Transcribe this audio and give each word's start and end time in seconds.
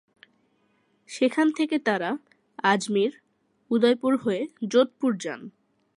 সেখান 1.09 1.47
থেকে 1.51 1.79
তারা 1.79 2.09
আজমির, 2.63 3.11
উদয়পুর 3.71 4.13
হয়ে 4.17 4.41
যোধপুর 4.69 5.11
যান। 5.17 5.41